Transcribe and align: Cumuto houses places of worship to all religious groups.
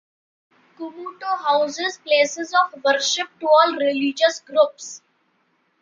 Cumuto 0.79 1.27
houses 1.27 1.99
places 2.03 2.55
of 2.55 2.83
worship 2.83 3.27
to 3.39 3.45
all 3.47 3.75
religious 3.79 4.39
groups. 4.39 5.03